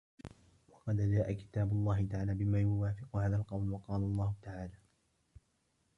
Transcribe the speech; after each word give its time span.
وَقَدْ 0.69 0.97
جَاءَ 1.01 1.33
كِتَابُ 1.33 1.71
اللَّهِ 1.71 2.05
تَعَالَى 2.11 2.33
بِمَا 2.35 2.59
يُوَافِقُ 2.59 3.15
هَذَا 3.15 3.35
الْقَوْلَ 3.35 3.69
وَقَالَ 3.71 4.01
اللَّهُ 4.03 4.35
تَعَالَى 4.41 4.75